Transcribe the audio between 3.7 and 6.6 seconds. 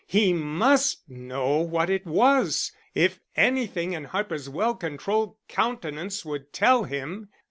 in Harper's well controlled countenance would